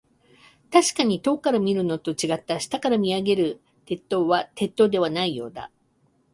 [0.71, 2.59] 確かに遠くから見るのと、違った。
[2.59, 5.69] 下から見上げる鉄塔は、鉄塔ではないようだ。